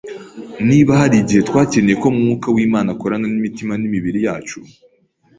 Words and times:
Niba 0.69 0.91
hari 1.01 1.15
igihe 1.23 1.41
twakeneye 1.49 1.95
ko 2.03 2.07
Mwuka 2.15 2.47
w’Imana 2.55 2.89
akorana 2.95 3.25
n’imitima 3.29 3.73
n’imibiri 3.77 4.19
yacu 4.27 4.57